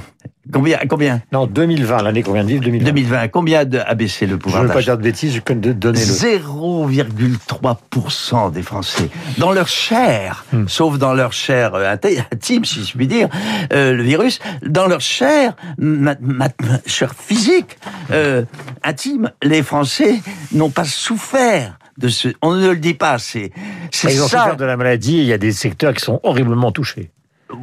Combien, 0.51 0.79
combien? 0.89 1.21
Non, 1.33 1.45
2020, 1.45 2.01
l'année 2.03 2.23
qu'on 2.23 2.31
vient 2.31 2.43
de 2.43 2.49
vivre, 2.49 2.63
2020. 2.63 2.85
2020, 2.85 3.27
combien 3.27 3.65
de, 3.65 3.79
a 3.79 3.93
baissé 3.95 4.25
le 4.25 4.37
pouvoir 4.37 4.63
d'achat 4.63 4.73
Je 4.73 4.73
ne 4.73 4.79
veux 4.79 4.85
pas 4.85 4.91
dire 4.91 4.97
de 4.97 5.03
bêtises, 5.03 5.35
je 5.35 5.41
peux 5.41 5.55
donner 5.55 5.99
le... 5.99 6.05
0,3% 6.05 8.53
des 8.53 8.61
Français. 8.61 9.09
Dans 9.37 9.51
leur 9.51 9.67
chair, 9.67 10.45
hmm. 10.53 10.67
sauf 10.67 10.97
dans 10.97 11.13
leur 11.13 11.33
chair 11.33 11.75
euh, 11.75 11.93
intime, 12.31 12.63
si 12.63 12.85
je 12.85 12.95
puis 12.95 13.07
dire, 13.07 13.27
euh, 13.73 13.91
le 13.93 14.03
virus, 14.03 14.39
dans 14.65 14.87
leur 14.87 15.01
chair, 15.01 15.57
ma, 15.77 16.15
chair 16.85 17.13
physique, 17.13 17.77
euh, 18.11 18.45
intime, 18.83 19.31
les 19.43 19.63
Français 19.63 20.21
n'ont 20.53 20.69
pas 20.69 20.85
souffert 20.85 21.77
de 21.97 22.07
ce... 22.07 22.29
On 22.41 22.55
ne 22.55 22.69
le 22.69 22.77
dit 22.77 22.93
pas, 22.93 23.17
c'est... 23.19 23.51
Ils 24.03 24.21
ont 24.21 24.27
souffert 24.27 24.57
de 24.57 24.65
la 24.65 24.77
maladie, 24.77 25.17
il 25.17 25.25
y 25.25 25.33
a 25.33 25.37
des 25.37 25.51
secteurs 25.51 25.93
qui 25.93 26.03
sont 26.03 26.19
horriblement 26.23 26.71
touchés. 26.71 27.11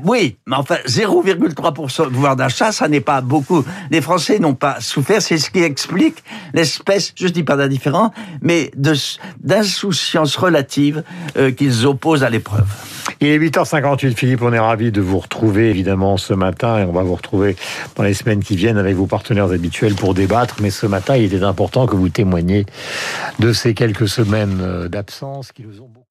Oui, 0.05 0.37
mais 0.47 0.57
enfin 0.57 0.77
0,3% 0.87 2.05
de 2.05 2.09
pouvoir 2.09 2.37
d'achat, 2.37 2.73
ça 2.73 2.89
n'est 2.89 3.01
pas 3.01 3.21
beaucoup. 3.21 3.65
Les 3.91 4.01
Français 4.01 4.39
n'ont 4.39 4.55
pas 4.55 4.81
souffert, 4.81 5.21
c'est 5.21 5.37
ce 5.37 5.51
qui 5.51 5.63
explique 5.63 6.25
l'espèce, 6.55 7.13
je 7.17 7.25
ne 7.25 7.31
dis 7.31 7.43
pas 7.43 7.57
d'indifférent, 7.57 8.13
mais 8.41 8.71
d'insouciance 8.77 10.37
relative 10.37 11.05
euh, 11.37 11.51
qu'ils 11.51 11.87
opposent 11.87 12.25
à 12.25 12.31
l'épreuve. 12.31 12.67
Il 13.21 13.29
est 13.29 13.39
8h58, 13.39 14.15
Philippe, 14.15 14.43
on 14.43 14.53
est 14.53 14.59
ravi 14.59 14.91
de 14.91 15.01
vous 15.01 15.19
retrouver 15.19 15.69
évidemment 15.69 16.17
ce 16.17 16.33
matin 16.33 16.79
et 16.79 16.85
on 16.85 16.93
va 16.93 17.03
vous 17.03 17.15
retrouver 17.15 17.57
dans 17.97 18.03
les 18.03 18.15
semaines 18.15 18.43
qui 18.43 18.57
viennent 18.57 18.79
avec 18.79 18.97
vos 18.97 19.07
partenaires 19.07 19.51
habituels 19.51 19.95
pour 19.95 20.15
débattre. 20.15 20.57
Mais 20.61 20.71
ce 20.71 20.87
matin, 20.87 21.17
il 21.17 21.25
était 21.25 21.43
important 21.43 21.87
que 21.87 21.97
vous 21.97 22.09
témoigniez 22.09 22.67
de 23.39 23.53
ces 23.53 23.75
quelques 23.75 24.09
semaines 24.09 24.59
euh, 24.61 24.89
d'absence 24.89 25.53
qui 25.53 25.63
nous 25.63 25.81
ont 25.81 25.89
beaucoup 25.89 26.04